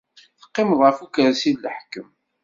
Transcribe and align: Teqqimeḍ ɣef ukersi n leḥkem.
Teqqimeḍ 0.39 0.79
ɣef 0.83 0.97
ukersi 1.05 1.51
n 1.53 1.57
leḥkem. 1.63 2.07